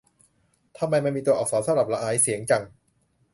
[0.77, 2.63] ทำไมมันมีตัวอักษรสำหรับหลายเสียงจัง